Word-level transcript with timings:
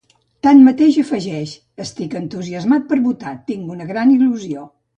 Tanmateix, 0.45 0.95
afegeix: 1.03 1.53
Estic 1.85 2.17
entusiasmant 2.21 2.89
per 2.89 3.01
votar, 3.07 3.37
tinc 3.53 3.69
una 3.77 3.89
gran 3.95 4.19
il·lusió. 4.19 4.69